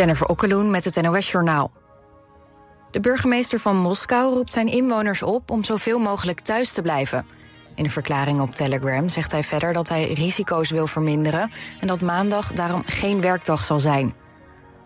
Jennifer 0.00 0.26
Okkeloen 0.26 0.70
met 0.70 0.84
het 0.84 1.02
NOS 1.02 1.30
Journaal. 1.30 1.70
De 2.90 3.00
burgemeester 3.00 3.58
van 3.58 3.76
Moskou 3.76 4.34
roept 4.34 4.52
zijn 4.52 4.66
inwoners 4.66 5.22
op 5.22 5.50
om 5.50 5.64
zoveel 5.64 5.98
mogelijk 5.98 6.40
thuis 6.40 6.72
te 6.72 6.82
blijven. 6.82 7.26
In 7.74 7.84
een 7.84 7.90
verklaring 7.90 8.40
op 8.40 8.54
Telegram 8.54 9.08
zegt 9.08 9.32
hij 9.32 9.42
verder 9.42 9.72
dat 9.72 9.88
hij 9.88 10.12
risico's 10.12 10.70
wil 10.70 10.86
verminderen 10.86 11.50
en 11.80 11.86
dat 11.86 12.00
maandag 12.00 12.52
daarom 12.52 12.82
geen 12.86 13.20
werkdag 13.20 13.64
zal 13.64 13.80
zijn. 13.80 14.14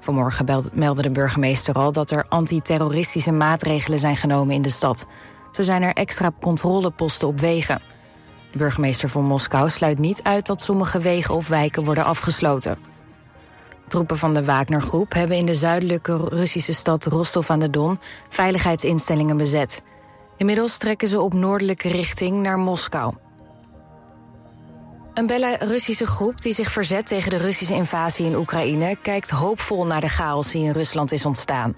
Vanmorgen 0.01 0.71
meldde 0.73 1.03
de 1.03 1.11
burgemeester 1.11 1.75
al 1.75 1.93
dat 1.93 2.11
er 2.11 2.27
antiterroristische 2.29 3.33
maatregelen 3.33 3.99
zijn 3.99 4.17
genomen 4.17 4.55
in 4.55 4.63
de 4.63 4.71
stad. 4.71 5.07
Zo 5.53 5.63
zijn 5.63 5.83
er 5.83 5.93
extra 5.93 6.31
controleposten 6.41 7.29
op 7.29 7.41
wegen. 7.41 7.81
De 8.53 8.59
burgemeester 8.59 9.09
van 9.09 9.25
Moskou 9.25 9.71
sluit 9.71 9.99
niet 9.99 10.23
uit 10.23 10.47
dat 10.47 10.61
sommige 10.61 11.01
wegen 11.01 11.35
of 11.35 11.49
wijken 11.49 11.85
worden 11.85 12.05
afgesloten. 12.05 12.94
Troepen 13.95 14.19
van 14.19 14.35
de 14.35 14.45
Wagner-groep 14.45 15.13
hebben 15.13 15.37
in 15.37 15.47
de 15.47 15.55
zuidelijke 15.55 16.17
Russische 16.17 16.73
stad 16.73 17.05
Rostov 17.05 17.51
aan 17.51 17.61
de 17.61 17.71
Don 17.71 17.99
veiligheidsinstellingen 18.29 19.37
bezet. 19.37 19.83
Inmiddels 20.37 20.79
trekken 20.79 21.09
ze 21.09 21.21
op 21.21 21.33
noordelijke 21.33 21.89
richting 21.89 22.43
naar 22.43 22.59
Moskou. 22.59 23.15
Een 25.15 25.27
Belarussische 25.27 26.07
groep 26.07 26.43
die 26.43 26.53
zich 26.53 26.73
verzet 26.73 27.07
tegen 27.07 27.31
de 27.31 27.37
Russische 27.37 27.75
invasie 27.75 28.27
in 28.27 28.37
Oekraïne 28.37 28.97
kijkt 29.03 29.31
hoopvol 29.31 29.87
naar 29.87 30.01
de 30.01 30.09
chaos 30.09 30.51
die 30.51 30.65
in 30.65 30.73
Rusland 30.73 31.13
is 31.13 31.25
ontstaan. 31.25 31.77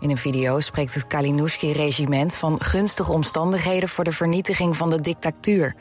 In 0.00 0.10
een 0.10 0.16
video 0.16 0.60
spreekt 0.60 0.94
het 0.94 1.06
Kalinowski-regiment 1.06 2.34
van 2.34 2.60
gunstige 2.60 3.12
omstandigheden 3.12 3.88
voor 3.88 4.04
de 4.04 4.12
vernietiging 4.12 4.76
van 4.76 4.90
de 4.90 5.00
dictatuur. 5.00 5.74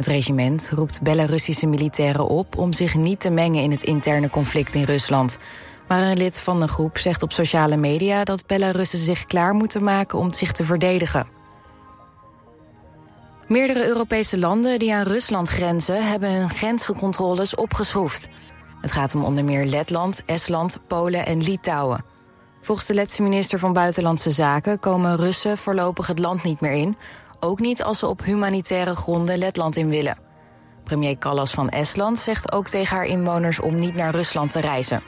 Het 0.00 0.08
regiment 0.08 0.70
roept 0.74 1.02
Belarussische 1.02 1.66
militairen 1.66 2.26
op 2.26 2.58
om 2.58 2.72
zich 2.72 2.94
niet 2.94 3.20
te 3.20 3.30
mengen 3.30 3.62
in 3.62 3.70
het 3.70 3.82
interne 3.82 4.30
conflict 4.30 4.74
in 4.74 4.82
Rusland. 4.82 5.38
Maar 5.88 6.02
een 6.02 6.16
lid 6.16 6.40
van 6.40 6.60
de 6.60 6.68
groep 6.68 6.98
zegt 6.98 7.22
op 7.22 7.32
sociale 7.32 7.76
media 7.76 8.24
dat 8.24 8.46
Belarussen 8.46 8.98
zich 8.98 9.24
klaar 9.24 9.54
moeten 9.54 9.84
maken 9.84 10.18
om 10.18 10.32
zich 10.32 10.52
te 10.52 10.64
verdedigen. 10.64 11.26
Meerdere 13.46 13.86
Europese 13.86 14.38
landen 14.38 14.78
die 14.78 14.94
aan 14.94 15.06
Rusland 15.06 15.48
grenzen 15.48 16.08
hebben 16.08 16.32
hun 16.32 16.50
grenscontroles 16.50 17.54
opgeschroefd. 17.54 18.28
Het 18.80 18.92
gaat 18.92 19.14
om 19.14 19.24
onder 19.24 19.44
meer 19.44 19.64
Letland, 19.64 20.22
Estland, 20.26 20.78
Polen 20.86 21.26
en 21.26 21.42
Litouwen. 21.42 22.04
Volgens 22.60 22.86
de 22.86 22.94
Letse 22.94 23.22
minister 23.22 23.58
van 23.58 23.72
Buitenlandse 23.72 24.30
Zaken 24.30 24.78
komen 24.78 25.16
Russen 25.16 25.58
voorlopig 25.58 26.06
het 26.06 26.18
land 26.18 26.42
niet 26.42 26.60
meer 26.60 26.72
in, 26.72 26.96
ook 27.40 27.58
niet 27.58 27.82
als 27.82 27.98
ze 27.98 28.06
op 28.06 28.24
humanitaire 28.24 28.94
gronden 28.94 29.38
Letland 29.38 29.76
in 29.76 29.88
willen. 29.88 30.18
Premier 30.84 31.18
Callas 31.18 31.50
van 31.50 31.68
Estland 31.68 32.18
zegt 32.18 32.52
ook 32.52 32.68
tegen 32.68 32.96
haar 32.96 33.06
inwoners 33.06 33.60
om 33.60 33.78
niet 33.78 33.94
naar 33.94 34.14
Rusland 34.14 34.52
te 34.52 34.60
reizen. 34.60 35.02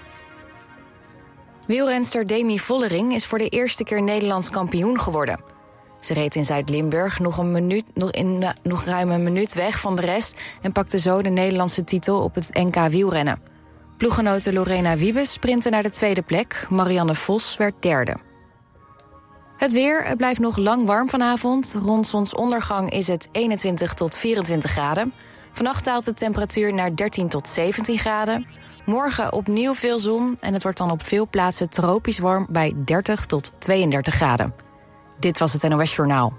Wielrenster 1.67 2.27
Demi 2.27 2.59
Vollering 2.59 3.13
is 3.13 3.27
voor 3.27 3.39
de 3.39 3.49
eerste 3.49 3.85
keer 3.85 4.03
Nederlands 4.03 4.51
kampioen 4.51 5.01
geworden. 5.01 5.41
Ze 6.01 6.15
reed 6.15 6.35
in 6.35 6.45
Zuid-Limburg 6.45 7.19
nog, 7.19 7.39
een 7.39 7.53
minuut, 7.53 7.85
nog, 7.95 8.11
in, 8.11 8.45
nog 8.63 8.85
ruim 8.85 9.11
een 9.11 9.23
minuut 9.23 9.55
weg 9.55 9.81
van 9.81 9.97
de 9.97 10.03
rest... 10.03 10.41
en 10.61 10.73
pakte 10.73 10.99
zo 10.99 11.23
de 11.23 11.29
Nederlandse 11.29 11.85
titel 11.85 12.23
op 12.23 12.35
het 12.35 12.51
NK 12.53 12.77
wielrennen. 12.89 13.41
Ploeggenote 13.97 14.53
Lorena 14.53 14.97
Wiebes 14.97 15.33
sprintte 15.33 15.71
naar 15.71 15.83
de 15.83 15.91
tweede 15.91 16.23
plek. 16.23 16.67
Marianne 16.69 17.15
Vos 17.15 17.57
werd 17.57 17.75
derde. 17.81 18.17
Het 19.63 19.73
weer, 19.73 20.05
het 20.05 20.17
blijft 20.17 20.41
nog 20.41 20.57
lang 20.57 20.87
warm 20.87 21.09
vanavond. 21.09 21.77
Rond 21.83 22.07
zonsondergang 22.09 22.91
is 22.91 23.07
het 23.07 23.29
21 23.33 23.95
tot 23.95 24.17
24 24.17 24.71
graden. 24.71 25.13
Vannacht 25.53 25.85
daalt 25.85 26.05
de 26.05 26.13
temperatuur 26.13 26.75
naar 26.75 26.97
13 26.97 27.29
tot 27.29 27.49
17 27.49 27.99
graden. 27.99 28.47
Morgen 28.85 29.33
opnieuw 29.33 29.75
veel 29.75 29.99
zon 29.99 30.37
en 30.41 30.53
het 30.53 30.63
wordt 30.63 30.79
dan 30.79 30.91
op 30.91 31.05
veel 31.05 31.29
plaatsen 31.29 31.71
tropisch 31.71 32.19
warm 32.19 32.47
bij 32.51 32.75
30 32.85 33.27
tot 33.27 33.53
32 33.59 34.15
graden. 34.15 34.55
Dit 35.19 35.39
was 35.39 35.53
het 35.53 35.63
NOS 35.69 35.97
Journaal. 35.97 36.37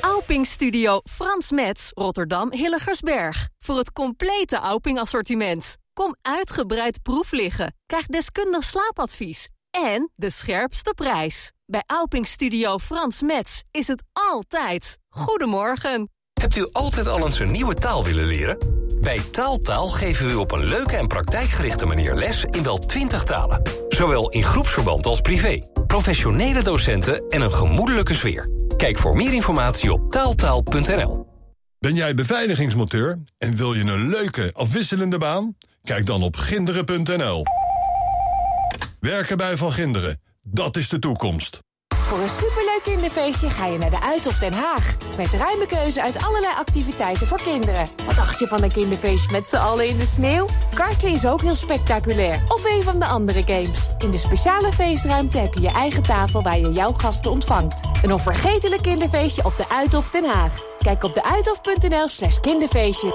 Auping 0.00 0.46
Studio 0.46 1.00
Frans 1.10 1.50
Metz, 1.50 1.90
Rotterdam 1.94 2.52
Hilligersberg. 2.52 3.48
Voor 3.58 3.76
het 3.76 3.92
complete 3.92 4.56
Auping 4.56 4.98
assortiment. 4.98 5.76
Kom 5.92 6.16
uitgebreid 6.22 7.02
proef 7.02 7.30
liggen. 7.30 7.74
Krijg 7.86 8.06
deskundig 8.06 8.64
slaapadvies 8.64 9.48
en 9.72 10.10
de 10.14 10.30
scherpste 10.30 10.92
prijs. 10.94 11.52
Bij 11.66 11.82
Alping 11.86 12.26
Studio 12.26 12.78
Frans 12.78 13.22
Metz 13.22 13.60
is 13.70 13.86
het 13.86 14.02
altijd. 14.12 14.98
Goedemorgen. 15.08 16.10
Hebt 16.40 16.56
u 16.56 16.68
altijd 16.72 17.06
al 17.06 17.24
eens 17.24 17.38
een 17.38 17.52
nieuwe 17.52 17.74
taal 17.74 18.04
willen 18.04 18.26
leren? 18.26 18.58
Bij 19.00 19.20
Taaltaal 19.32 19.88
geven 19.88 20.26
we 20.26 20.32
u 20.32 20.34
op 20.34 20.52
een 20.52 20.64
leuke 20.64 20.96
en 20.96 21.06
praktijkgerichte 21.06 21.86
manier 21.86 22.14
les 22.14 22.44
in 22.44 22.62
wel 22.62 22.78
20 22.78 23.24
talen. 23.24 23.62
Zowel 23.88 24.30
in 24.30 24.42
groepsverband 24.42 25.06
als 25.06 25.20
privé. 25.20 25.58
Professionele 25.86 26.62
docenten 26.62 27.28
en 27.28 27.40
een 27.40 27.52
gemoedelijke 27.52 28.14
sfeer. 28.14 28.50
Kijk 28.76 28.98
voor 28.98 29.16
meer 29.16 29.32
informatie 29.32 29.92
op 29.92 30.10
taaltaal.nl. 30.10 31.26
Ben 31.78 31.94
jij 31.94 32.14
beveiligingsmonteur 32.14 33.18
en 33.38 33.56
wil 33.56 33.74
je 33.74 33.84
een 33.84 34.08
leuke, 34.08 34.50
afwisselende 34.52 35.18
baan? 35.18 35.56
Kijk 35.82 36.06
dan 36.06 36.22
op 36.22 36.36
ginderen.nl. 36.36 37.44
Werken 39.02 39.36
bij 39.36 39.56
Van 39.56 39.72
Ginderen, 39.72 40.20
dat 40.48 40.76
is 40.76 40.88
de 40.88 40.98
toekomst. 40.98 41.58
Voor 41.96 42.18
een 42.18 42.28
superleuk 42.28 42.80
kinderfeestje 42.82 43.50
ga 43.50 43.66
je 43.66 43.78
naar 43.78 43.90
de 43.90 44.02
Uithof 44.02 44.38
Den 44.38 44.52
Haag. 44.52 44.96
Met 45.16 45.26
ruime 45.26 45.66
keuze 45.66 46.02
uit 46.02 46.24
allerlei 46.24 46.54
activiteiten 46.54 47.26
voor 47.26 47.42
kinderen. 47.42 47.86
Wat 48.06 48.16
dacht 48.16 48.38
je 48.38 48.46
van 48.46 48.62
een 48.62 48.72
kinderfeestje 48.72 49.32
met 49.32 49.48
z'n 49.48 49.56
allen 49.56 49.88
in 49.88 49.98
de 49.98 50.04
sneeuw? 50.04 50.46
Karten 50.74 51.08
is 51.08 51.26
ook 51.26 51.40
heel 51.40 51.54
spectaculair. 51.54 52.42
Of 52.48 52.64
een 52.64 52.82
van 52.82 52.98
de 52.98 53.06
andere 53.06 53.42
games. 53.42 53.90
In 53.98 54.10
de 54.10 54.18
speciale 54.18 54.72
feestruimte 54.72 55.38
heb 55.38 55.54
je 55.54 55.60
je 55.60 55.72
eigen 55.72 56.02
tafel 56.02 56.42
waar 56.42 56.58
je 56.58 56.72
jouw 56.72 56.92
gasten 56.92 57.30
ontvangt. 57.30 57.80
Een 58.02 58.12
onvergetelijk 58.12 58.82
kinderfeestje 58.82 59.44
op 59.44 59.56
de 59.56 59.68
Uithof 59.68 60.10
Den 60.10 60.24
Haag. 60.24 60.58
Kijk 60.78 61.04
op 61.04 61.12
de 61.12 62.04
slash 62.06 62.40
kinderfeestje. 62.40 63.14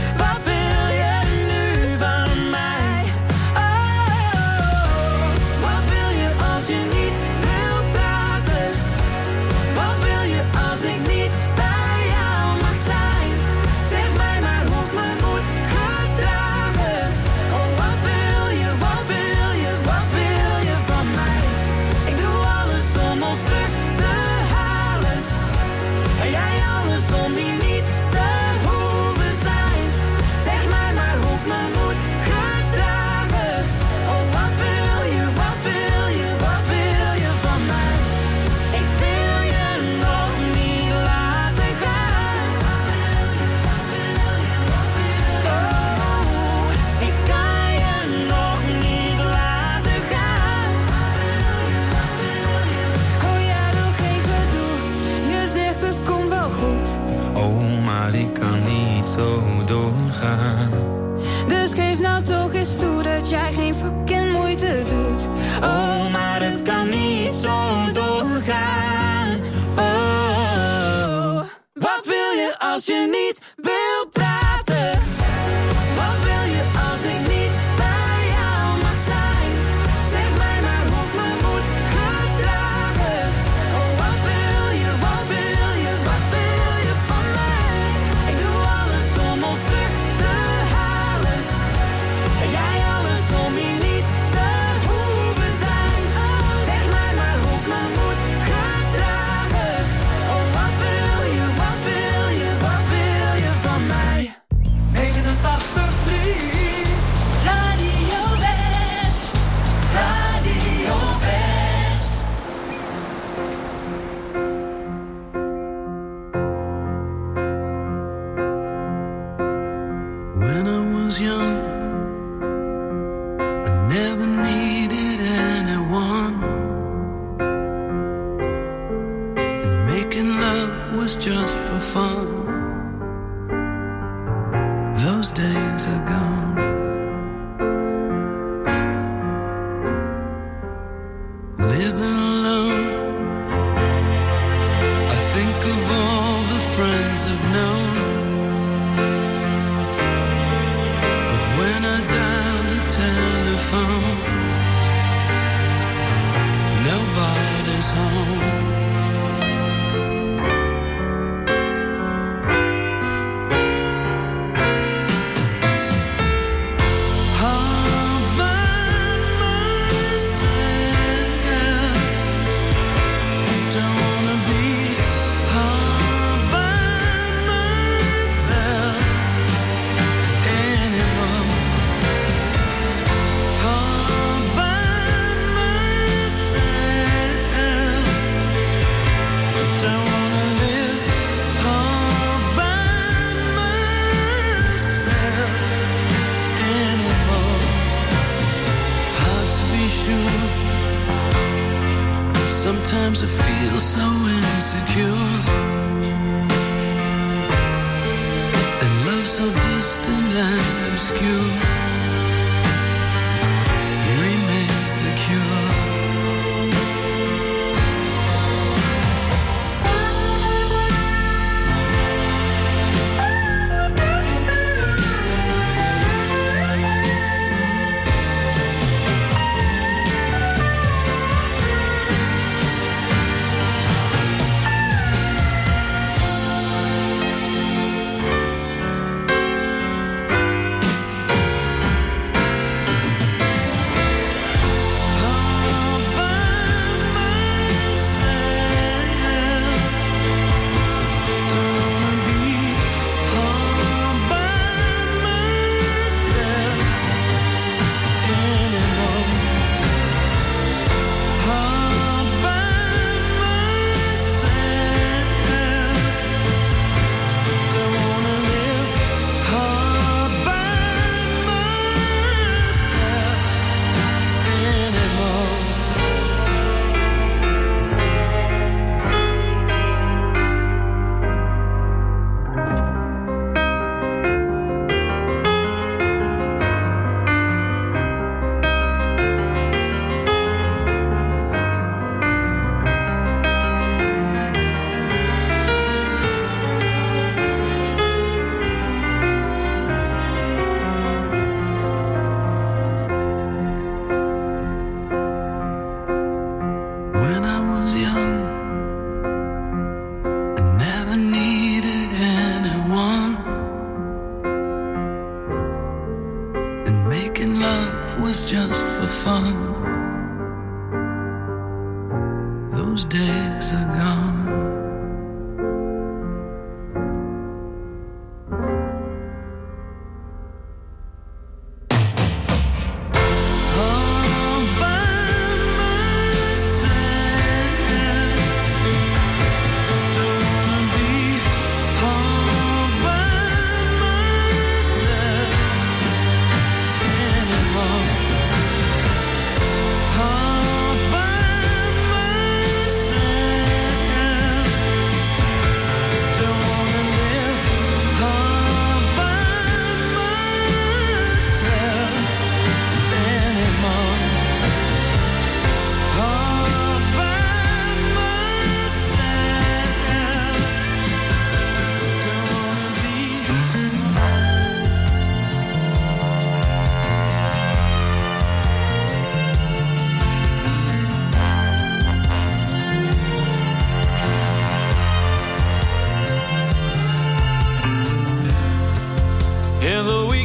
Dus 61.47 61.73
geef 61.73 61.99
nou 61.99 62.23
toch 62.23 62.53
eens 62.53 62.75
toe 62.75 63.03
dat 63.03 63.29
jij 63.29 63.51
geen 63.53 63.75
fucking 63.75 64.31
moeite 64.31 64.83
doet. 64.87 65.27
Oh, 65.63 66.11
maar 66.11 66.41
het 66.41 66.61
kan 66.61 66.89
niet 66.89 67.35
zo 67.41 67.91
doorgaan. 67.93 69.39
Oh, 69.77 71.41
wat 71.73 72.01
wil 72.03 72.31
je 72.41 72.55
als 72.59 72.85
je 72.85 73.07
niet 73.11 73.30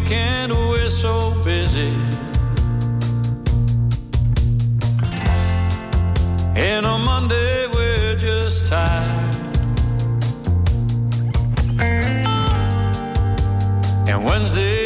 weekend, 0.09 0.53
we're 0.53 0.89
so 0.89 1.35
busy. 1.43 1.89
And 6.55 6.87
on 6.87 7.05
Monday, 7.05 7.67
we're 7.75 8.15
just 8.17 8.69
tired. 8.69 9.35
And 14.09 14.25
Wednesday, 14.25 14.86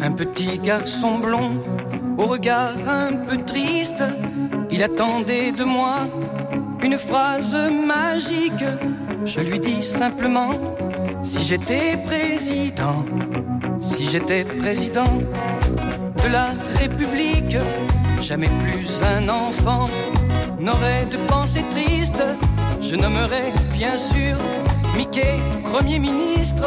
Un 0.00 0.12
petit 0.12 0.58
garçon 0.58 1.18
blond, 1.18 1.62
au 2.16 2.26
regard 2.26 2.76
un 2.88 3.12
peu 3.12 3.36
triste, 3.44 4.02
il 4.70 4.82
attendait 4.82 5.52
de 5.52 5.64
moi 5.64 6.08
une 6.82 6.96
phrase 6.96 7.54
magique. 7.86 8.64
Je 9.24 9.40
lui 9.40 9.60
dis 9.60 9.82
simplement, 9.82 10.52
si 11.22 11.42
j'étais 11.42 11.98
président, 12.06 13.04
si 13.80 14.08
j'étais 14.08 14.44
président 14.44 15.12
de 16.22 16.28
la 16.32 16.46
République, 16.78 17.58
jamais 18.22 18.50
plus 18.62 19.02
un 19.02 19.28
enfant 19.28 19.86
n'aurait 20.58 21.04
de 21.10 21.18
pensée 21.28 21.64
triste. 21.70 22.22
Je 22.80 22.96
nommerais 22.96 23.52
bien 23.72 23.96
sûr 23.96 24.36
Mickey 24.96 25.38
Premier 25.64 25.98
ministre 25.98 26.66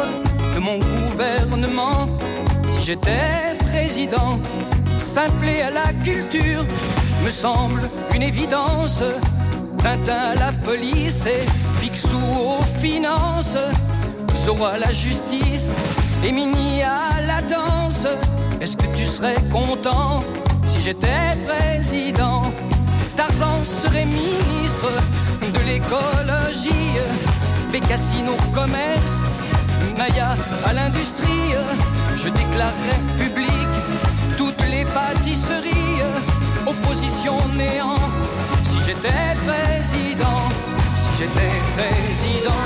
mon 0.60 0.78
gouvernement. 0.78 2.08
Si 2.64 2.86
j'étais 2.86 3.56
président, 3.66 4.38
simple 4.98 5.46
et 5.48 5.62
à 5.62 5.70
la 5.70 5.92
culture, 6.04 6.64
me 7.24 7.30
semble 7.30 7.82
une 8.14 8.22
évidence. 8.22 9.02
Tintin 9.78 10.32
à 10.32 10.34
la 10.34 10.52
police 10.52 11.24
et 11.26 11.46
Picsou 11.80 12.18
aux 12.18 12.78
finances. 12.78 13.56
Zorro 14.44 14.66
à 14.66 14.78
la 14.78 14.92
justice 14.92 15.70
et 16.24 16.32
Mini 16.32 16.82
à 16.82 17.20
la 17.22 17.40
danse. 17.42 18.06
Est-ce 18.60 18.76
que 18.76 18.86
tu 18.96 19.04
serais 19.04 19.36
content 19.50 20.20
si 20.64 20.80
j'étais 20.82 21.36
président? 21.46 22.42
Tarzan 23.16 23.56
serait 23.64 24.06
ministre 24.06 24.90
de 25.54 25.60
l'écologie, 25.66 26.98
Bécassine 27.72 28.28
au 28.28 28.54
commerce, 28.54 29.22
Maya 30.00 30.34
à 30.64 30.72
l'industrie. 30.72 31.52
Je 32.16 32.28
déclarerais 32.30 33.02
public 33.18 33.70
toutes 34.38 34.64
les 34.70 34.84
pâtisseries, 34.96 36.00
opposition 36.66 37.36
néant. 37.54 38.00
Si 38.64 38.78
j'étais 38.86 39.22
président, 39.46 40.40
si 41.02 41.10
j'étais 41.18 41.54
président 41.76 42.64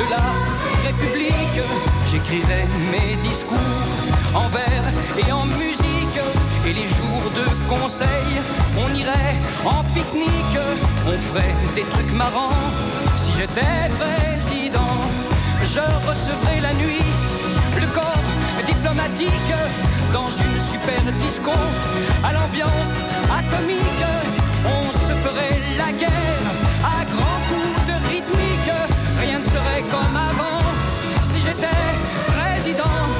de 0.00 0.04
la 0.14 0.26
République, 0.86 1.60
j'écrirais 2.10 2.66
mes 2.92 3.16
discours 3.16 3.82
en 4.34 4.48
vers 4.48 4.86
et 5.22 5.30
en 5.32 5.44
musique. 5.60 6.20
Et 6.66 6.72
les 6.72 6.88
jours 6.88 7.28
de 7.40 7.46
conseil, 7.68 8.32
on 8.82 8.88
irait 8.94 9.36
en 9.66 9.84
pique-nique, 9.92 10.58
on 11.06 11.18
ferait 11.26 11.54
des 11.74 11.84
trucs 11.92 12.12
marrants. 12.12 12.62
Si 13.22 13.32
j'étais 13.36 13.90
président, 14.00 14.65
je 15.76 16.08
recevrais 16.08 16.60
la 16.62 16.72
nuit 16.72 17.04
le 17.78 17.86
corps 17.88 18.28
diplomatique 18.66 19.52
dans 20.10 20.30
une 20.44 20.58
super 20.58 21.02
disco 21.20 21.52
à 22.24 22.32
l'ambiance 22.32 22.94
atomique. 23.40 24.04
On 24.64 24.90
se 24.90 25.12
ferait 25.24 25.60
la 25.76 25.92
guerre 25.92 26.46
à 26.82 27.04
grands 27.12 27.42
coups 27.48 27.86
de 27.90 27.96
rythmique. 28.08 28.72
Rien 29.20 29.38
ne 29.38 29.44
serait 29.44 29.84
comme 29.90 30.16
avant 30.16 30.64
si 31.24 31.40
j'étais 31.42 31.82
président. 32.32 33.15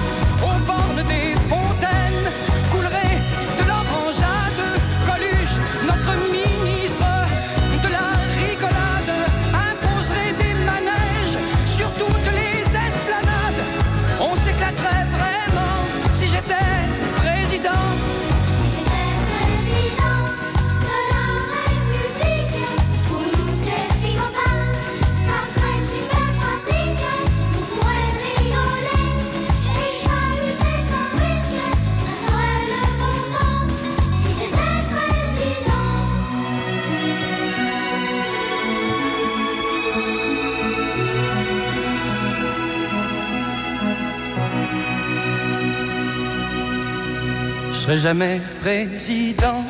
Serai 47.87 47.99
jamais 47.99 48.41
président 48.63 49.65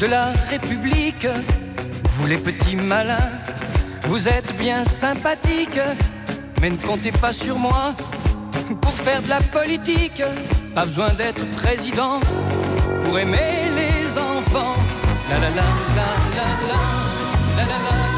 de 0.00 0.06
la 0.06 0.26
République. 0.48 1.26
Vous 2.04 2.26
les 2.28 2.36
petits 2.36 2.76
malins, 2.76 3.32
vous 4.02 4.28
êtes 4.28 4.56
bien 4.56 4.84
sympathiques, 4.84 5.80
mais 6.60 6.70
ne 6.70 6.76
comptez 6.76 7.10
pas 7.10 7.32
sur 7.32 7.58
moi 7.58 7.96
pour 8.80 8.92
faire 8.92 9.20
de 9.22 9.28
la 9.28 9.40
politique. 9.40 10.22
Pas 10.72 10.84
besoin 10.84 11.12
d'être 11.14 11.44
président 11.56 12.20
pour 13.04 13.18
aimer 13.18 13.70
les 13.74 14.16
enfants. 14.16 14.76
La 15.30 15.38
la 15.38 15.50
la 15.50 15.68
la 15.96 16.08
la 16.36 16.46
la 16.68 16.78
la 17.56 17.64
la 17.64 17.78
la 18.04 18.09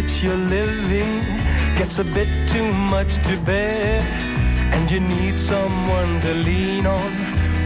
which 0.00 0.22
you're 0.22 0.34
living 0.34 1.20
gets 1.76 1.98
a 1.98 2.04
bit 2.04 2.30
too 2.48 2.72
much 2.72 3.16
to 3.28 3.36
bear, 3.44 4.00
and 4.74 4.90
you 4.90 4.98
need 4.98 5.38
someone 5.38 6.20
to 6.22 6.32
lean 6.48 6.86
on, 6.86 7.12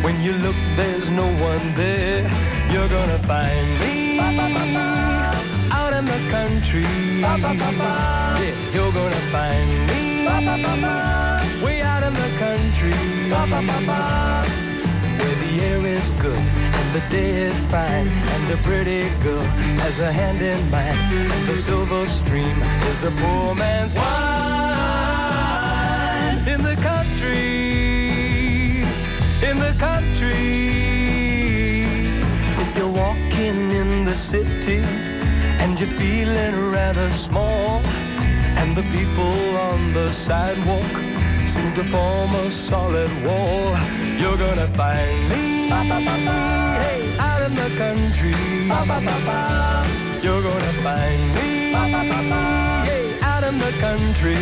when 0.02 0.20
you 0.20 0.32
look, 0.32 0.56
there's 0.74 1.10
no 1.10 1.26
one 1.50 1.64
there. 1.76 2.22
You're 2.72 2.88
gonna 2.88 3.20
find 3.30 3.68
me 3.78 4.18
out 5.78 5.92
in 5.92 6.04
the 6.06 6.20
country. 6.36 6.86
Yeah, 8.42 8.54
you're 8.74 8.92
gonna 8.92 9.24
find 9.34 9.70
me 9.90 10.26
way 11.64 11.82
out 11.82 12.02
in 12.02 12.14
the 12.14 12.30
country 12.44 12.94
air 15.60 15.84
is 15.86 16.10
good 16.20 16.38
and 16.38 16.94
the 16.94 17.02
day 17.10 17.30
is 17.30 17.58
fine 17.70 18.08
and 18.08 18.46
the 18.48 18.56
pretty 18.68 19.08
girl 19.22 19.44
has 19.84 19.98
a 20.00 20.12
hand 20.12 20.40
in 20.42 20.70
mine. 20.70 20.96
And 21.34 21.48
the 21.48 21.58
silver 21.58 22.06
stream 22.06 22.62
is 22.90 23.00
the 23.00 23.10
poor 23.20 23.54
man's 23.54 23.94
wine. 23.94 24.14
In 26.48 26.62
the 26.62 26.76
country 26.82 27.74
in 29.50 29.58
the 29.58 29.74
country. 29.78 30.54
If 32.62 32.76
you're 32.76 32.88
walking 32.88 33.72
in 33.72 34.04
the 34.04 34.16
city 34.16 34.78
and 35.60 35.78
you're 35.78 35.96
feeling 35.98 36.70
rather 36.70 37.10
small 37.12 37.82
and 38.60 38.76
the 38.76 38.82
people 38.96 39.56
on 39.56 39.92
the 39.92 40.10
sidewalk 40.10 41.13
to 41.74 41.84
form 41.84 42.34
a 42.34 42.50
solid 42.52 43.10
wall. 43.24 43.76
You're 44.16 44.36
gonna 44.36 44.68
find 44.68 45.28
me 45.28 45.70
out 45.72 47.42
in 47.42 47.54
the 47.56 47.70
country. 47.76 48.34
You're 50.22 50.42
gonna 50.42 50.72
find 50.86 51.34
me 51.34 51.74
out 53.22 53.44
in 53.44 53.58
the 53.58 53.72
country. 53.80 54.36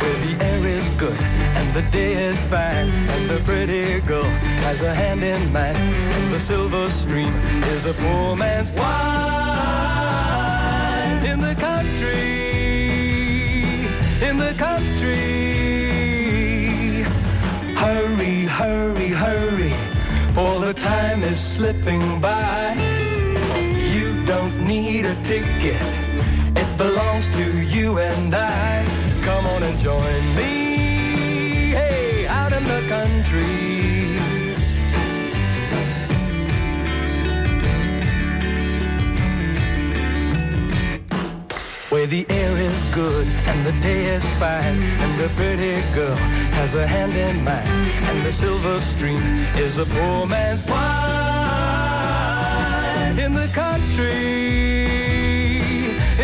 Where 0.00 0.18
the 0.26 0.36
air 0.40 0.66
is 0.66 0.88
good 0.98 1.20
and 1.58 1.72
the 1.74 1.82
day 1.92 2.14
is 2.14 2.36
fine 2.50 2.88
and 2.88 3.30
the 3.30 3.38
pretty 3.44 4.00
girl 4.00 4.28
has 4.66 4.82
a 4.82 4.92
hand 4.94 5.22
in 5.22 5.52
mine 5.52 5.76
and 5.76 6.32
the 6.32 6.40
silver 6.40 6.88
stream 6.90 7.32
is 7.74 7.86
a 7.86 7.94
poor 7.94 8.34
man's 8.36 8.72
wine 8.72 8.84
in 11.24 11.38
the 11.40 11.54
country 11.54 12.44
in 14.28 14.38
the 14.38 14.52
country. 14.58 14.73
Time 20.74 21.22
is 21.22 21.38
slipping 21.38 22.20
by. 22.20 22.74
You 23.94 24.24
don't 24.24 24.56
need 24.66 25.06
a 25.06 25.14
ticket, 25.24 25.80
it 26.56 26.78
belongs 26.78 27.28
to 27.30 27.62
you 27.62 27.98
and 27.98 28.34
I. 28.34 28.84
Come 29.24 29.46
on 29.46 29.62
and 29.62 29.78
join 29.78 30.36
me, 30.36 31.72
hey, 31.78 32.26
out 32.26 32.52
in 32.52 32.64
the 32.64 32.82
country. 32.88 33.74
Where 41.90 42.08
the 42.08 42.26
air 42.28 42.50
is 42.58 42.94
good 42.94 43.26
and 43.46 43.64
the 43.64 43.72
day 43.80 44.06
is 44.16 44.24
fine 44.40 44.82
And 44.82 45.20
the 45.20 45.28
pretty 45.36 45.80
girl 45.94 46.33
has 46.54 46.74
a 46.74 46.86
hand 46.86 47.12
in 47.14 47.44
mine 47.44 47.66
And 48.10 48.24
the 48.24 48.32
silver 48.32 48.80
stream 48.80 49.22
is 49.56 49.78
a 49.78 49.86
poor 49.86 50.26
man's 50.26 50.62
wine. 50.64 50.84
In 53.18 53.32
the 53.32 53.48
country, 53.52 54.66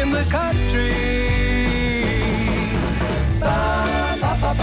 in 0.00 0.10
the 0.10 0.24
country. 0.30 0.90
Ba, 3.40 4.36
ba, 4.40 4.54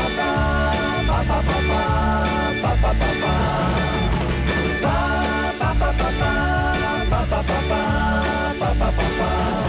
ba, 8.98 9.67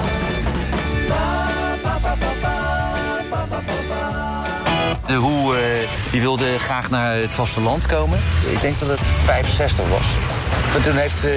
hoe 5.16 5.56
eh, 5.56 5.62
die 6.10 6.20
wilde 6.20 6.58
graag 6.58 6.90
naar 6.90 7.16
het 7.16 7.34
vasteland 7.34 7.86
komen. 7.86 8.18
Ik 8.50 8.60
denk 8.60 8.80
dat 8.80 8.88
het 8.88 9.00
65 9.24 9.88
was. 9.88 10.06
En 10.74 10.82
toen 10.82 10.96
heeft 10.96 11.24
uh, 11.24 11.32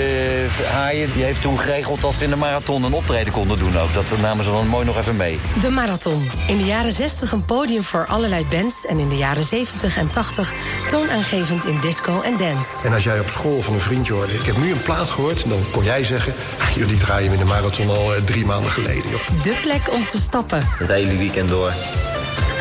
Haaien 0.71 1.13
die 1.13 1.23
heeft 1.23 1.41
toen 1.41 1.57
geregeld 1.57 2.01
dat 2.01 2.13
ze 2.13 2.23
in 2.23 2.29
de 2.29 2.35
marathon 2.35 2.83
een 2.83 2.93
optreden 2.93 3.33
konden 3.33 3.59
doen 3.59 3.77
ook. 3.77 3.93
Dat 3.93 4.17
namen 4.21 4.43
ze 4.43 4.51
dan 4.51 4.67
mooi 4.67 4.85
nog 4.85 4.97
even 4.97 5.15
mee. 5.15 5.39
De 5.61 5.69
Marathon. 5.69 6.29
In 6.47 6.57
de 6.57 6.65
jaren 6.65 6.91
60 6.91 7.31
een 7.31 7.45
podium 7.45 7.83
voor 7.83 8.05
allerlei 8.05 8.45
bands... 8.49 8.85
en 8.85 8.99
in 8.99 9.09
de 9.09 9.17
jaren 9.17 9.43
70 9.43 9.97
en 9.97 10.09
80 10.09 10.53
toonaangevend 10.87 11.65
in 11.65 11.79
disco 11.79 12.21
en 12.21 12.37
dance. 12.37 12.87
En 12.87 12.93
als 12.93 13.03
jij 13.03 13.19
op 13.19 13.29
school 13.29 13.61
van 13.61 13.73
een 13.73 13.79
vriendje 13.79 14.13
hoorde... 14.13 14.33
ik 14.33 14.45
heb 14.45 14.57
nu 14.57 14.71
een 14.71 14.81
plaat 14.81 15.09
gehoord, 15.09 15.49
dan 15.49 15.59
kon 15.71 15.83
jij 15.83 16.03
zeggen... 16.03 16.33
Ah, 16.59 16.69
jullie 16.75 16.97
draaien 16.97 17.31
in 17.31 17.39
de 17.39 17.45
marathon 17.45 17.89
al 17.89 18.15
eh, 18.15 18.21
drie 18.23 18.45
maanden 18.45 18.71
geleden. 18.71 19.09
Joh. 19.09 19.43
De 19.43 19.57
plek 19.61 19.93
om 19.93 20.07
te 20.07 20.19
stappen. 20.19 20.67
Het 20.67 20.87
hele 20.87 21.17
weekend 21.17 21.49
door. 21.49 21.73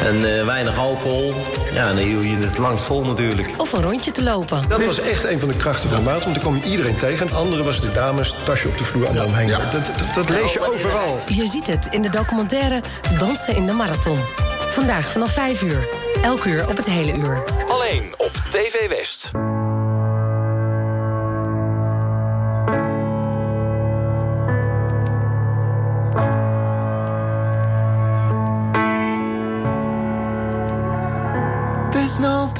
En 0.06 0.38
eh, 0.38 0.44
weinig 0.44 0.78
alcohol. 0.78 1.34
Ja, 1.72 1.86
dan 1.86 1.96
hield 1.96 2.22
je 2.22 2.36
het 2.36 2.58
langst 2.58 2.84
vol 2.84 3.04
natuurlijk. 3.04 3.48
Of 3.56 3.72
een 3.72 3.82
rondje 3.82 4.12
te 4.12 4.22
lopen. 4.22 4.68
Dat 4.68 4.84
was 4.84 5.00
echt 5.00 5.24
een 5.24 5.40
van 5.40 5.48
de 5.48 5.56
krachten 5.56 5.88
van 5.88 5.98
de 5.98 6.04
marathon. 6.04 6.32
Want 6.32 6.42
dan 6.42 6.52
kom 6.52 6.62
je 6.62 6.70
iedereen 6.70 6.96
tegen. 6.96 7.20
En 7.20 7.26
het 7.26 7.36
andere 7.36 7.62
was 7.62 7.80
de 7.80 7.88
dames, 7.88 8.34
tasje 8.44 8.68
op 8.68 8.78
de 8.78 8.84
vloer 8.84 9.08
aan 9.08 9.14
de 9.14 9.24
omheen. 9.24 9.48
Dat, 9.48 9.72
dat, 9.72 9.90
dat 10.14 10.28
lees 10.28 10.52
je 10.52 10.72
overal. 10.72 11.18
Je 11.28 11.46
ziet 11.46 11.66
het 11.66 11.88
in 11.90 12.02
de 12.02 12.08
documentaire 12.08 12.82
Dansen 13.18 13.56
in 13.56 13.66
de 13.66 13.72
Marathon. 13.72 14.20
Vandaag 14.68 15.10
vanaf 15.12 15.32
5 15.32 15.62
uur. 15.62 15.88
Elk 16.22 16.44
uur 16.44 16.68
op 16.68 16.76
het 16.76 16.86
hele 16.86 17.12
uur. 17.12 17.42
Alleen 17.68 18.14
op 18.16 18.32
TV 18.50 18.88
West. 18.88 19.30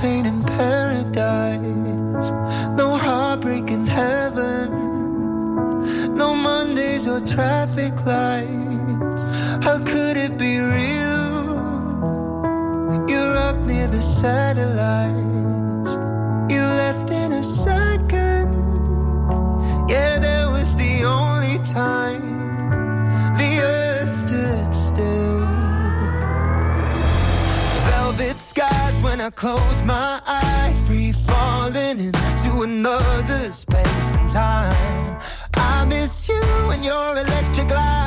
cleaning 0.01 0.30
when 29.21 29.27
I 29.27 29.31
close 29.31 29.83
my 29.83 30.21
eyes, 30.27 30.83
free 30.87 31.13
falling 31.13 31.99
into 32.01 32.63
another 32.63 33.49
space 33.49 34.17
and 34.17 34.31
time. 34.31 35.19
I 35.55 35.85
miss 35.87 36.29
you 36.29 36.43
and 36.71 36.83
your 36.83 37.19
electric 37.19 37.71
light. 37.71 38.00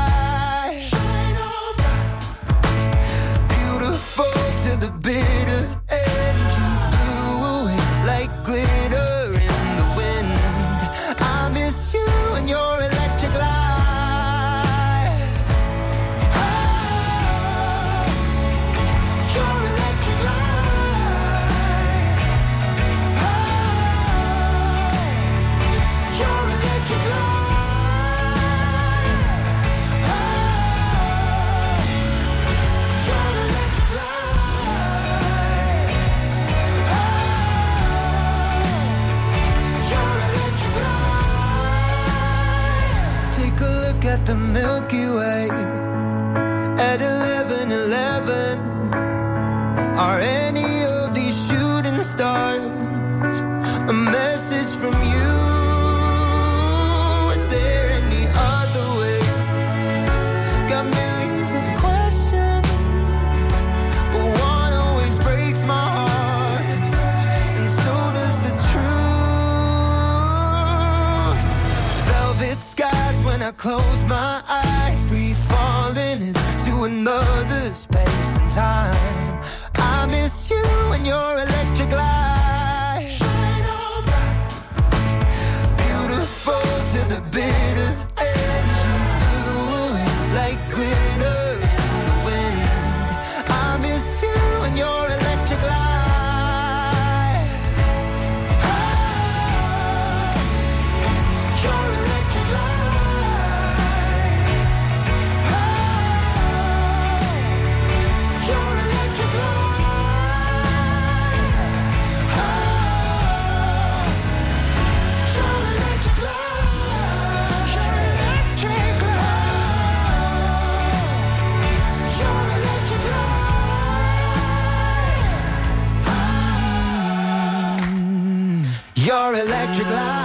glad 129.83 130.22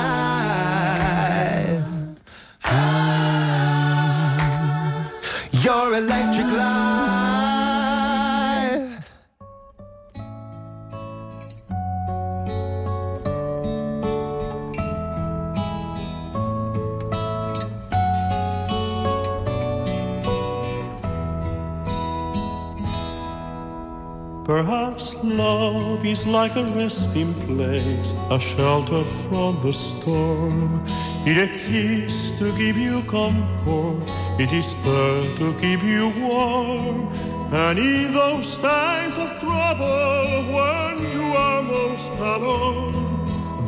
is 26.08 26.26
like 26.26 26.56
a 26.56 26.64
resting 26.64 27.34
place, 27.44 28.14
a 28.30 28.38
shelter 28.38 29.04
from 29.04 29.60
the 29.60 29.72
storm. 29.72 30.82
It 31.26 31.36
exists 31.36 32.38
to 32.38 32.50
give 32.56 32.78
you 32.78 33.02
comfort, 33.02 34.02
it 34.38 34.52
is 34.52 34.74
there 34.84 35.36
to 35.36 35.52
keep 35.60 35.82
you 35.82 36.12
warm. 36.18 37.12
And 37.52 37.78
in 37.78 38.12
those 38.14 38.56
times 38.58 39.18
of 39.18 39.28
trouble, 39.38 40.24
when 40.56 40.94
you 41.12 41.24
are 41.46 41.62
most 41.62 42.12
alone, 42.12 42.92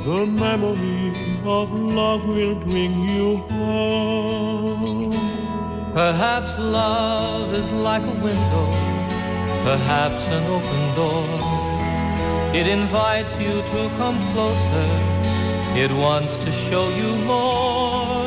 the 0.05 0.25
memory 0.27 1.13
of 1.45 1.73
love 1.73 2.27
will 2.27 2.55
bring 2.55 2.93
you 3.03 3.37
home. 3.53 5.13
Perhaps 5.93 6.59
love 6.59 7.53
is 7.53 7.71
like 7.73 8.03
a 8.03 8.17
window, 8.25 8.71
perhaps 9.65 10.29
an 10.29 10.45
open 10.47 10.95
door. 10.95 11.60
It 12.53 12.67
invites 12.67 13.39
you 13.39 13.63
to 13.63 13.91
come 13.97 14.19
closer, 14.33 14.91
it 15.77 15.93
wants 15.93 16.37
to 16.39 16.51
show 16.51 16.89
you 16.89 17.15
more. 17.25 18.27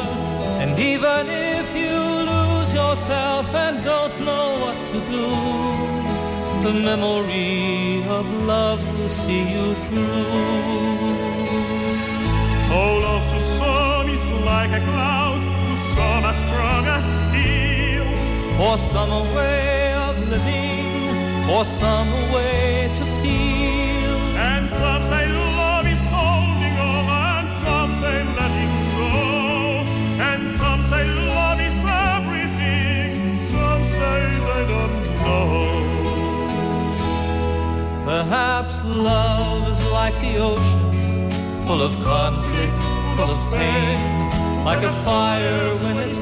And 0.63 0.79
even 0.79 1.27
if 1.27 1.75
you 1.75 1.97
lose 2.31 2.73
yourself 2.73 3.53
and 3.53 3.83
don't 3.83 4.17
know 4.23 4.47
what 4.63 4.77
to 4.91 4.99
do, 5.11 5.27
the 6.63 6.73
memory 6.73 8.05
of 8.07 8.25
love 8.45 8.79
will 8.97 9.09
see 9.09 9.43
you 9.55 9.75
through. 9.75 10.25
Oh, 12.71 12.93
love 13.03 13.25
to 13.33 13.39
some 13.41 14.07
is 14.07 14.25
like 14.45 14.71
a 14.71 14.79
cloud, 14.85 15.41
to 15.67 15.75
some 15.95 16.23
as 16.31 16.37
strong 16.45 16.85
as 16.85 17.05
steel. 17.23 18.05
For 18.55 18.77
some 18.77 19.11
a 19.11 19.23
way 19.35 19.93
of 20.07 20.13
living, 20.29 21.43
for 21.45 21.65
some 21.65 22.07
a 22.07 22.33
way 22.33 22.89
to 22.95 23.05
feel. 23.21 23.52
Perhaps 38.25 38.83
love 38.83 39.67
is 39.69 39.83
like 39.91 40.15
the 40.21 40.37
ocean, 40.37 41.31
full 41.63 41.81
of 41.81 41.93
conflict, 42.03 42.77
full 43.15 43.31
of 43.31 43.53
pain. 43.53 44.29
Like 44.63 44.83
a 44.83 44.91
fire 44.91 45.75
when 45.77 45.97
it's 45.97 46.12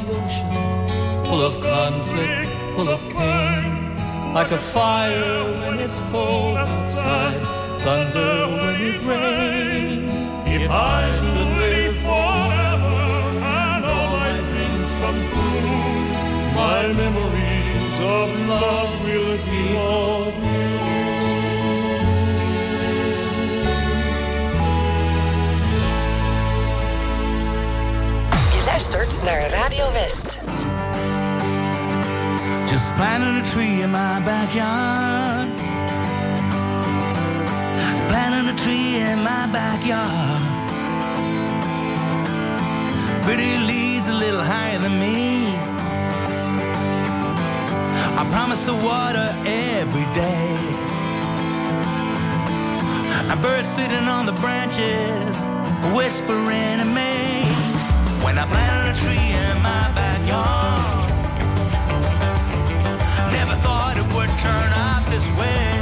the 0.00 0.22
ocean, 0.22 1.24
full 1.24 1.42
of 1.42 1.60
conflict, 1.60 2.50
full 2.74 2.88
of 2.88 3.00
pain. 3.12 3.96
Like 4.34 4.50
a 4.50 4.58
fire 4.58 5.44
when 5.60 5.78
it's 5.78 6.00
cold 6.10 6.56
outside, 6.56 7.40
thunder 7.80 8.48
when 8.56 8.74
it 8.90 9.00
rains. 9.02 10.14
If 10.46 10.70
I 10.70 11.12
should 11.12 11.50
live 11.62 11.96
forever 12.06 13.00
and 13.42 13.84
all 13.84 14.08
my 14.18 14.32
dreams 14.50 14.90
come 15.00 15.20
true, 15.30 15.78
my 16.54 16.82
memories 16.92 17.96
of 18.00 18.48
love 18.48 18.77
luistert 28.92 29.22
naar 29.22 29.50
Radio 29.50 29.92
West. 29.92 30.38
Just 32.70 32.94
planting 32.94 33.36
a 33.36 33.50
tree 33.50 33.82
in 33.82 33.90
my 33.90 34.22
backyard. 34.24 35.48
Planting 38.08 38.48
a 38.48 38.54
tree 38.54 38.96
in 38.96 39.22
my 39.22 39.46
backyard. 39.52 40.40
Pretty 43.22 43.58
leaves 43.66 44.06
a 44.06 44.14
little 44.14 44.42
higher 44.42 44.80
than 44.80 44.98
me. 44.98 45.52
I 48.16 48.24
promise 48.30 48.64
to 48.64 48.72
water 48.72 49.34
every 49.44 50.06
day. 50.14 50.56
A 53.30 53.36
bird 53.36 53.64
sitting 53.64 54.08
on 54.08 54.26
the 54.26 54.36
branches, 54.40 55.42
whispering 55.94 56.78
to 56.78 56.84
me. 56.84 57.44
When 58.24 58.36
I 58.38 58.46
in 58.46 58.77
backyard. 59.94 61.10
Never 63.32 63.56
thought 63.64 63.94
it 64.02 64.08
would 64.14 64.32
turn 64.38 64.70
out 64.86 65.04
this 65.10 65.28
way. 65.38 65.77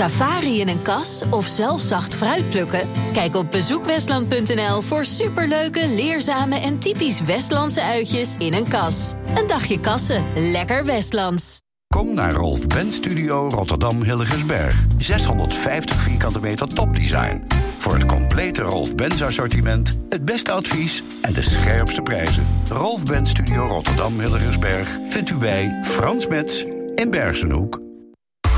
Safari 0.00 0.60
in 0.60 0.68
een 0.68 0.82
kas 0.82 1.22
of 1.30 1.46
zelf 1.46 1.80
zacht 1.80 2.14
fruit 2.14 2.50
plukken? 2.50 2.88
Kijk 3.12 3.36
op 3.36 3.50
bezoekwestland.nl 3.50 4.80
voor 4.80 5.04
superleuke, 5.04 5.88
leerzame 5.88 6.56
en 6.56 6.78
typisch 6.78 7.20
Westlandse 7.20 7.82
uitjes 7.82 8.36
in 8.36 8.52
een 8.52 8.68
kas. 8.68 9.12
Een 9.36 9.46
dagje 9.46 9.80
kassen, 9.80 10.24
lekker 10.34 10.84
Westlands. 10.84 11.58
Kom 11.94 12.14
naar 12.14 12.32
Rolf 12.32 12.66
Benz 12.66 12.94
Studio 12.94 13.48
Rotterdam 13.48 14.02
Hilligensberg. 14.02 14.84
650 14.98 16.00
vierkante 16.00 16.40
meter 16.40 16.68
topdesign. 16.68 17.42
Voor 17.78 17.94
het 17.94 18.06
complete 18.06 18.62
Rolf 18.62 18.94
Benz 18.94 19.22
assortiment, 19.22 20.00
het 20.08 20.24
beste 20.24 20.52
advies 20.52 21.02
en 21.22 21.32
de 21.32 21.42
scherpste 21.42 22.02
prijzen. 22.02 22.44
Rolf 22.68 23.04
Benz 23.04 23.30
Studio 23.30 23.66
Rotterdam 23.66 24.20
Hilligensberg 24.20 24.98
vindt 25.08 25.30
u 25.30 25.34
bij 25.34 25.80
Frans 25.84 26.26
Metz 26.26 26.64
in 26.94 27.10
Bergenhoek. 27.10 27.89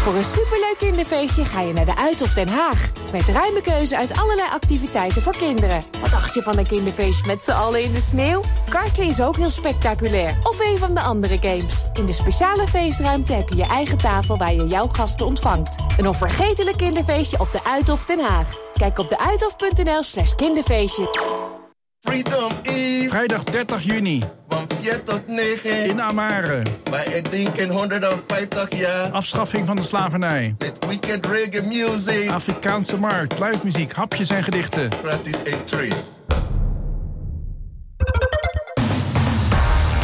Voor 0.03 0.15
een 0.15 0.25
superleuk 0.25 0.77
kinderfeestje 0.79 1.45
ga 1.45 1.61
je 1.61 1.73
naar 1.73 1.85
de 1.85 1.97
Uithof 1.97 2.35
Den 2.35 2.49
Haag. 2.49 2.91
Met 3.13 3.23
ruime 3.23 3.61
keuze 3.61 3.97
uit 3.97 4.19
allerlei 4.19 4.49
activiteiten 4.51 5.23
voor 5.23 5.37
kinderen. 5.37 5.83
Wat 6.01 6.11
dacht 6.11 6.35
je 6.35 6.43
van 6.43 6.59
een 6.59 6.67
kinderfeestje 6.67 7.27
met 7.27 7.43
z'n 7.43 7.51
allen 7.51 7.83
in 7.83 7.93
de 7.93 8.01
sneeuw? 8.01 8.41
Karten 8.69 9.05
is 9.05 9.21
ook 9.21 9.37
heel 9.37 9.51
spectaculair. 9.51 10.39
Of 10.43 10.61
een 10.61 10.79
van 10.79 10.95
de 10.95 11.01
andere 11.01 11.39
games. 11.39 11.87
In 11.93 12.07
de 12.07 12.13
speciale 12.13 12.67
feestruimte 12.67 13.33
heb 13.33 13.49
je 13.49 13.57
je 13.57 13.67
eigen 13.67 13.99
tafel 13.99 14.39
waar 14.39 14.55
je 14.55 14.67
jouw 14.67 14.87
gasten 14.87 15.27
ontvangt. 15.27 15.77
Een 15.99 16.07
onvergetelijk 16.07 16.77
kinderfeestje 16.77 17.41
op 17.41 17.53
de 17.53 17.65
Uithof 17.65 18.05
Den 18.05 18.21
Haag. 18.21 18.49
Kijk 18.75 18.99
op 18.99 19.09
deuithof.nl 19.09 20.03
slash 20.03 20.35
kinderfeestje. 20.35 21.62
Freedom 22.03 22.51
Eve. 22.63 23.09
Vrijdag 23.09 23.45
30 23.45 23.83
juni. 23.83 24.23
Van 24.49 24.67
4 24.79 25.03
tot 25.03 25.27
9. 25.27 25.85
In 25.85 26.03
Amare. 26.03 26.63
Bij 26.91 27.05
ik 27.05 27.31
denk 27.31 27.57
in 27.57 27.69
150 27.69 28.79
jaar. 28.79 29.11
Afschaffing 29.11 29.67
van 29.67 29.77
de 29.77 29.83
slavernij. 29.83 30.55
Met 30.59 30.73
wicked 30.89 31.27
reggae 31.27 31.63
music. 31.63 32.31
Afrikaanse 32.31 32.97
markt, 32.97 33.39
live 33.39 33.59
muziek, 33.63 33.93
hapjes 33.93 34.31
en 34.31 34.45
gedichten. 34.45 34.91
Gratis 35.03 35.43
entry. 35.43 35.93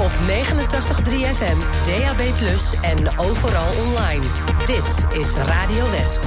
Op 0.01 0.11
89.3 0.29 1.15
FM, 1.35 1.59
DAB+, 1.85 2.21
en 2.83 3.19
overal 3.19 3.67
online. 3.87 4.25
Dit 4.67 5.19
is 5.21 5.35
Radio 5.35 5.91
West. 5.91 6.27